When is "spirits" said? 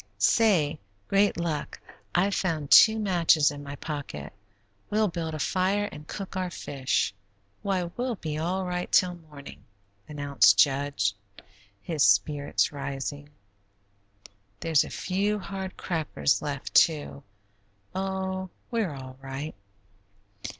12.03-12.71